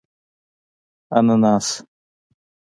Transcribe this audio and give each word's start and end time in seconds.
🍍 1.11 1.27
انناس 1.33 1.67